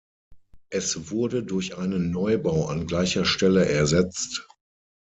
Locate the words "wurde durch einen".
1.11-2.09